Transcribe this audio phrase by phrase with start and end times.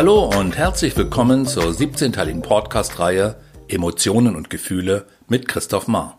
[0.00, 3.36] Hallo und herzlich willkommen zur 17-teiligen Podcast-Reihe
[3.68, 6.18] Emotionen und Gefühle mit Christoph Mahr.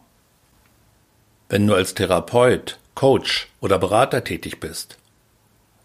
[1.50, 4.99] Wenn du als Therapeut, Coach oder Berater tätig bist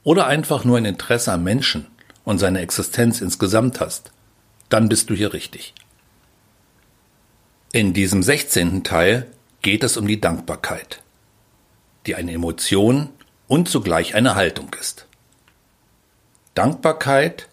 [0.05, 1.87] oder einfach nur ein Interesse am Menschen
[2.27, 4.13] und seiner Existenz insgesamt hast,
[4.69, 5.73] dann bist du hier richtig.
[7.73, 8.85] In diesem 16.
[8.85, 9.27] Teil
[9.63, 11.01] geht es um die Dankbarkeit,
[12.05, 13.09] die eine Emotion
[13.49, 15.07] und zugleich eine Haltung ist.
[16.53, 17.49] Dankbarkeit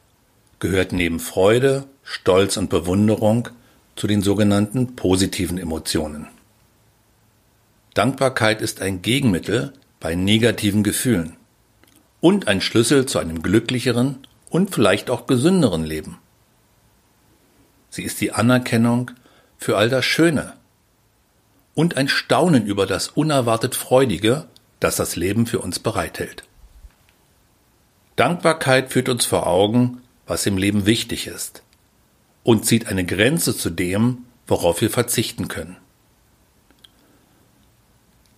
[0.63, 3.49] gehört neben Freude, Stolz und Bewunderung
[3.97, 6.29] zu den sogenannten positiven Emotionen.
[7.93, 11.35] Dankbarkeit ist ein Gegenmittel bei negativen Gefühlen
[12.21, 16.17] und ein Schlüssel zu einem glücklicheren und vielleicht auch gesünderen Leben.
[17.89, 19.11] Sie ist die Anerkennung
[19.57, 20.53] für all das Schöne
[21.75, 24.45] und ein Staunen über das unerwartet Freudige,
[24.79, 26.45] das das Leben für uns bereithält.
[28.15, 31.63] Dankbarkeit führt uns vor Augen, was im Leben wichtig ist
[32.43, 35.77] und zieht eine Grenze zu dem, worauf wir verzichten können.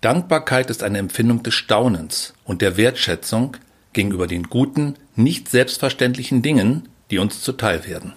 [0.02, 3.58] Dankbarkeit ist eine Empfindung des Staunens und der Wertschätzung
[3.94, 8.14] gegenüber den guten, nicht selbstverständlichen Dingen, die uns zuteil werden.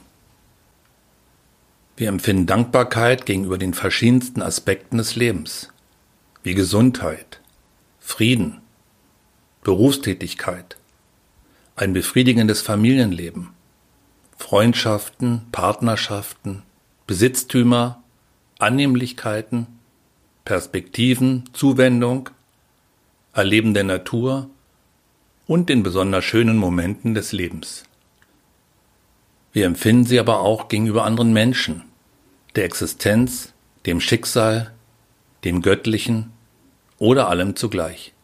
[1.97, 5.71] Wir empfinden Dankbarkeit gegenüber den verschiedensten Aspekten des Lebens,
[6.43, 7.41] wie Gesundheit,
[7.99, 8.61] Frieden,
[9.65, 10.77] Berufstätigkeit,
[11.75, 13.51] ein befriedigendes Familienleben,
[14.39, 16.63] Freundschaften, Partnerschaften,
[17.07, 18.03] Besitztümer,
[18.59, 19.67] Annehmlichkeiten,
[20.47, 22.31] Perspektiven, Zuwendung,
[23.35, 24.49] Erleben der Natur
[25.47, 27.85] und den besonders schönen Momenten des Lebens.
[29.53, 31.83] Wir empfinden sie aber auch gegenüber anderen Menschen,
[32.57, 33.53] der Existenz,
[33.85, 34.73] dem Schicksal,
[35.45, 36.33] dem Göttlichen
[36.99, 38.15] oder allem zugleich.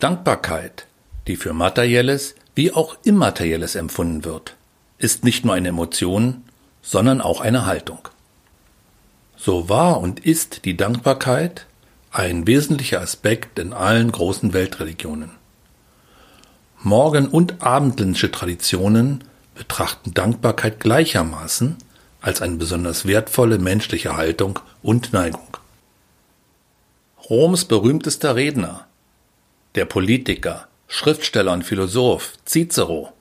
[0.00, 0.86] Dankbarkeit,
[1.26, 4.57] die für Materielles wie auch Immaterielles empfunden wird,
[4.98, 6.42] ist nicht nur eine Emotion,
[6.82, 8.08] sondern auch eine Haltung.
[9.36, 11.66] So war und ist die Dankbarkeit
[12.10, 15.30] ein wesentlicher Aspekt in allen großen Weltreligionen.
[16.82, 19.24] Morgen- und abendländische Traditionen
[19.54, 21.76] betrachten Dankbarkeit gleichermaßen
[22.20, 25.56] als eine besonders wertvolle menschliche Haltung und Neigung.
[27.28, 28.86] Roms berühmtester Redner,
[29.74, 33.12] der Politiker, Schriftsteller und Philosoph Cicero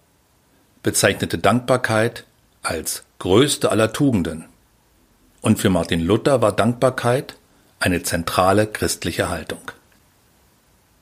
[0.88, 2.24] bezeichnete Dankbarkeit
[2.64, 4.46] als größte aller Tugenden.
[5.42, 7.36] Und für Martin Luther war Dankbarkeit
[7.82, 9.60] eine zentrale christliche Haltung.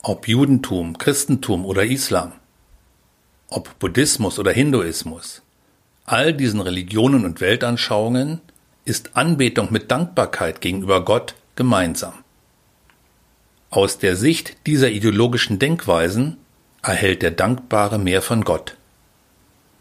[0.01, 2.31] Ob Judentum, Christentum oder Islam,
[3.47, 5.43] ob Buddhismus oder Hinduismus,
[6.05, 8.41] all diesen Religionen und Weltanschauungen
[8.85, 12.13] ist Anbetung mit Dankbarkeit gegenüber Gott gemeinsam.
[13.69, 16.37] Aus der Sicht dieser ideologischen Denkweisen
[16.81, 18.77] erhält der Dankbare mehr von Gott.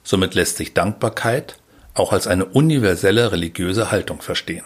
[0.04, 1.56] Somit lässt sich Dankbarkeit
[1.94, 4.64] auch als eine universelle religiöse Haltung verstehen.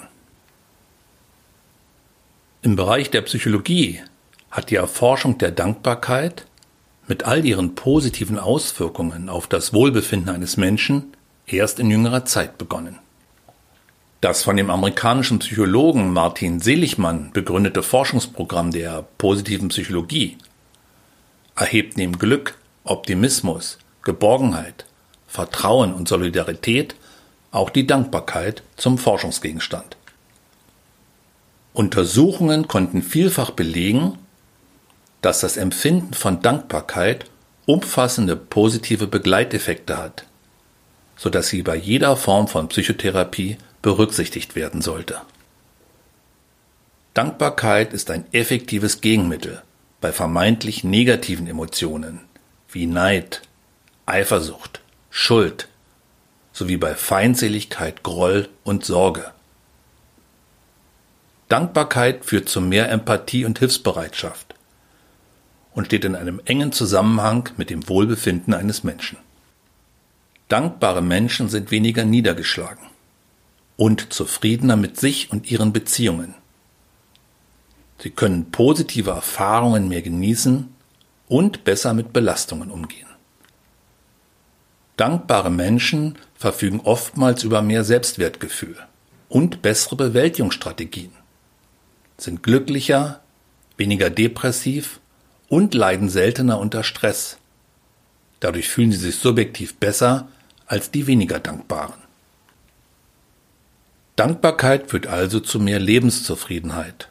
[2.62, 4.02] Im Bereich der Psychologie
[4.50, 6.46] hat die Erforschung der Dankbarkeit
[7.06, 11.14] mit all ihren positiven Auswirkungen auf das Wohlbefinden eines Menschen
[11.46, 12.98] erst in jüngerer Zeit begonnen.
[14.20, 20.36] Das von dem amerikanischen Psychologen Martin Seligmann begründete Forschungsprogramm der positiven Psychologie
[21.54, 24.86] erhebt neben Glück, Optimismus, Geborgenheit,
[25.28, 26.96] Vertrauen und Solidarität
[27.52, 29.96] auch die Dankbarkeit zum Forschungsgegenstand.
[31.72, 34.18] Untersuchungen konnten vielfach belegen,
[35.22, 37.26] dass das Empfinden von Dankbarkeit
[37.66, 40.24] umfassende positive Begleiteffekte hat,
[41.16, 45.20] so dass sie bei jeder Form von Psychotherapie berücksichtigt werden sollte.
[47.14, 49.62] Dankbarkeit ist ein effektives Gegenmittel
[50.00, 52.20] bei vermeintlich negativen Emotionen
[52.70, 53.42] wie Neid,
[54.06, 55.68] Eifersucht, Schuld
[56.52, 59.32] sowie bei Feindseligkeit, Groll und Sorge.
[61.48, 64.54] Dankbarkeit führt zu mehr Empathie und Hilfsbereitschaft
[65.72, 69.18] und steht in einem engen Zusammenhang mit dem Wohlbefinden eines Menschen.
[70.48, 72.86] Dankbare Menschen sind weniger niedergeschlagen
[73.76, 76.34] und zufriedener mit sich und ihren Beziehungen.
[77.98, 80.74] Sie können positive Erfahrungen mehr genießen
[81.28, 83.07] und besser mit Belastungen umgehen.
[84.98, 88.76] Dankbare Menschen verfügen oftmals über mehr Selbstwertgefühl
[89.28, 91.12] und bessere Bewältigungsstrategien,
[92.16, 93.20] sind glücklicher,
[93.76, 94.98] weniger depressiv
[95.48, 97.38] und leiden seltener unter Stress.
[98.40, 100.26] Dadurch fühlen sie sich subjektiv besser
[100.66, 102.00] als die weniger Dankbaren.
[104.16, 107.08] Dankbarkeit führt also zu mehr Lebenszufriedenheit,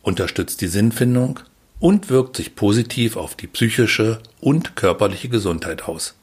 [0.00, 1.40] unterstützt die Sinnfindung
[1.78, 6.14] und wirkt sich positiv auf die psychische und körperliche Gesundheit aus.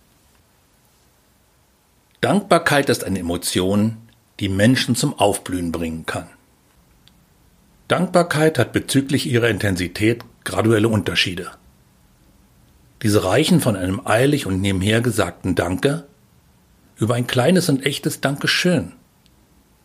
[2.23, 3.97] Dankbarkeit ist eine Emotion,
[4.39, 6.29] die Menschen zum Aufblühen bringen kann.
[7.89, 11.51] Dankbarkeit hat bezüglich ihrer Intensität graduelle Unterschiede.
[13.01, 16.05] Diese reichen von einem eilig und nebenher gesagten Danke
[16.95, 18.93] über ein kleines und echtes Dankeschön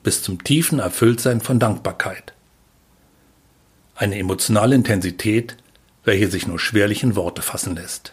[0.05, 2.35] bis zum tiefen Erfülltsein von Dankbarkeit.
[3.97, 5.57] Eine emotionale Intensität,
[6.05, 8.13] welche sich nur schwerlich in Worte fassen lässt.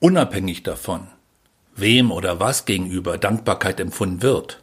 [0.00, 1.08] Unabhängig davon,
[1.80, 4.60] wem oder was gegenüber Dankbarkeit empfunden wird,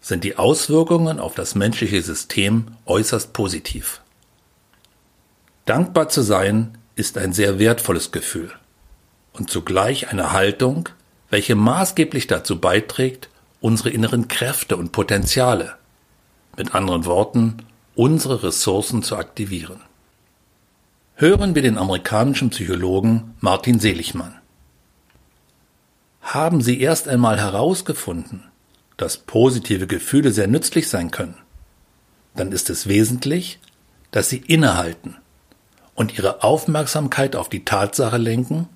[0.00, 4.00] sind die Auswirkungen auf das menschliche System äußerst positiv.
[5.64, 8.52] Dankbar zu sein ist ein sehr wertvolles Gefühl
[9.32, 10.88] und zugleich eine Haltung,
[11.28, 13.28] welche maßgeblich dazu beiträgt,
[13.60, 15.74] unsere inneren Kräfte und Potenziale,
[16.56, 17.58] mit anderen Worten,
[17.94, 19.80] unsere Ressourcen zu aktivieren.
[21.16, 24.34] Hören wir den amerikanischen Psychologen Martin Seligmann.
[26.26, 28.42] Haben Sie erst einmal herausgefunden,
[28.96, 31.36] dass positive Gefühle sehr nützlich sein können,
[32.34, 33.60] dann ist es wesentlich,
[34.10, 35.16] dass Sie innehalten
[35.94, 38.68] und Ihre Aufmerksamkeit auf die Tatsache lenken,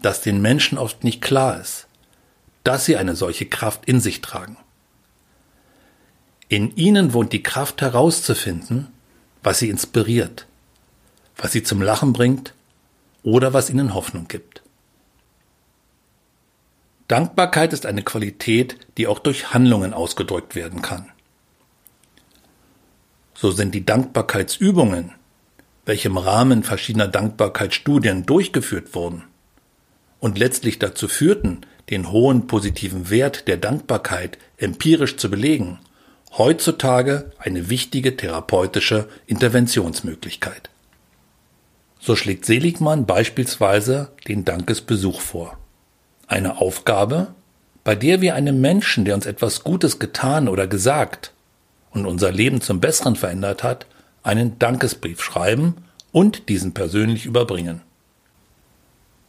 [0.00, 1.88] dass den Menschen oft nicht klar ist,
[2.62, 4.56] dass sie eine solche Kraft in sich tragen.
[6.48, 8.92] In ihnen wohnt die Kraft herauszufinden,
[9.42, 10.46] was sie inspiriert,
[11.36, 12.54] was sie zum Lachen bringt
[13.24, 14.63] oder was ihnen Hoffnung gibt.
[17.08, 21.12] Dankbarkeit ist eine Qualität, die auch durch Handlungen ausgedrückt werden kann.
[23.34, 25.12] So sind die Dankbarkeitsübungen,
[25.84, 29.24] welche im Rahmen verschiedener Dankbarkeitsstudien durchgeführt wurden
[30.20, 35.80] und letztlich dazu führten, den hohen positiven Wert der Dankbarkeit empirisch zu belegen,
[36.38, 40.70] heutzutage eine wichtige therapeutische Interventionsmöglichkeit.
[42.00, 45.58] So schlägt Seligmann beispielsweise den Dankesbesuch vor.
[46.34, 47.28] Eine Aufgabe,
[47.84, 51.32] bei der wir einem Menschen, der uns etwas Gutes getan oder gesagt
[51.92, 53.86] und unser Leben zum Besseren verändert hat,
[54.24, 55.76] einen Dankesbrief schreiben
[56.10, 57.82] und diesen persönlich überbringen.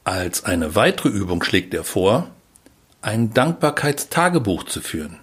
[0.04, 2.32] Als eine weitere Übung schlägt er vor,
[3.04, 5.20] ein Dankbarkeitstagebuch zu führen,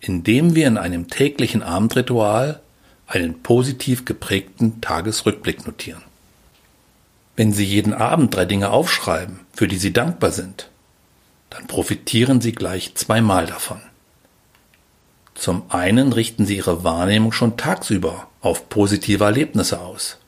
[0.00, 2.60] indem wir in einem täglichen Abendritual
[3.06, 6.02] einen positiv geprägten Tagesrückblick notieren.
[7.36, 10.70] Wenn Sie jeden Abend drei Dinge aufschreiben, für die Sie dankbar sind,
[11.50, 13.80] dann profitieren Sie gleich zweimal davon.
[15.34, 20.18] Zum einen richten Sie Ihre Wahrnehmung schon tagsüber auf positive Erlebnisse aus.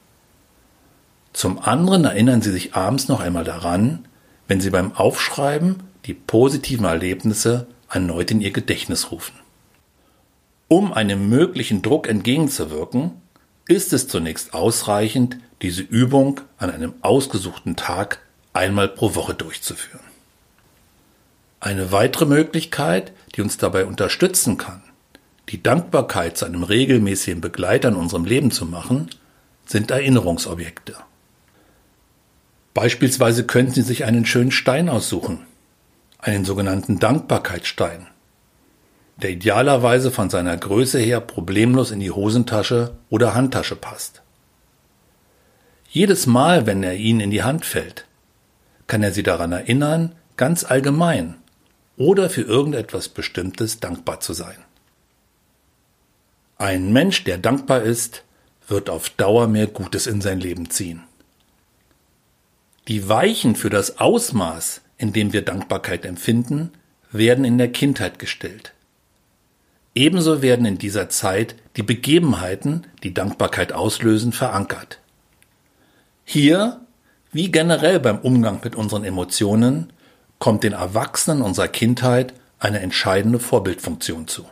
[1.32, 4.06] Zum anderen erinnern Sie sich abends noch einmal daran,
[4.48, 9.34] wenn Sie beim Aufschreiben die positiven Erlebnisse erneut in ihr Gedächtnis rufen.
[10.68, 13.12] Um einem möglichen Druck entgegenzuwirken,
[13.68, 18.20] ist es zunächst ausreichend, diese Übung an einem ausgesuchten Tag
[18.52, 20.04] einmal pro Woche durchzuführen.
[21.60, 24.82] Eine weitere Möglichkeit, die uns dabei unterstützen kann,
[25.48, 29.10] die Dankbarkeit zu einem regelmäßigen Begleiter in unserem Leben zu machen,
[29.64, 30.96] sind Erinnerungsobjekte.
[32.74, 35.46] Beispielsweise können Sie sich einen schönen Stein aussuchen,
[36.18, 38.06] einen sogenannten Dankbarkeitsstein,
[39.16, 44.22] der idealerweise von seiner Größe her problemlos in die Hosentasche oder Handtasche passt.
[45.88, 48.06] Jedes Mal, wenn er Ihnen in die Hand fällt,
[48.86, 51.36] kann er Sie daran erinnern, ganz allgemein
[51.96, 54.58] oder für irgendetwas Bestimmtes dankbar zu sein.
[56.58, 58.22] Ein Mensch, der dankbar ist,
[58.68, 61.02] wird auf Dauer mehr Gutes in sein Leben ziehen.
[62.88, 66.72] Die Weichen für das Ausmaß, in dem wir Dankbarkeit empfinden,
[67.10, 68.72] werden in der Kindheit gestellt.
[69.96, 75.00] Ebenso werden in dieser Zeit die Begebenheiten, die Dankbarkeit auslösen, verankert.
[76.22, 76.82] Hier,
[77.32, 79.90] wie generell beim Umgang mit unseren Emotionen,
[80.38, 84.44] kommt den Erwachsenen unserer Kindheit eine entscheidende Vorbildfunktion zu.